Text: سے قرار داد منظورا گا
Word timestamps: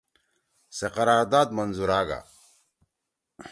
سے 0.77 0.87
قرار 0.95 1.23
داد 1.31 1.47
منظورا 1.57 2.01
گا 2.09 2.19